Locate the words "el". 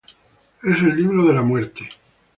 0.81-0.95